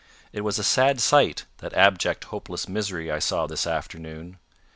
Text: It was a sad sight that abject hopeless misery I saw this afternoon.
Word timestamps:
It 0.33 0.41
was 0.41 0.57
a 0.57 0.63
sad 0.63 0.99
sight 0.99 1.45
that 1.59 1.73
abject 1.75 2.23
hopeless 2.23 2.67
misery 2.67 3.11
I 3.11 3.19
saw 3.19 3.45
this 3.45 3.67
afternoon. 3.67 4.39